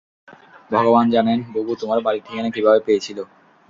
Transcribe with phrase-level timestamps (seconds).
[0.71, 3.17] ভগবান জানেন, বুবু তোমার বাড়ির ঠিকানা কীভাবে পেয়েছিল।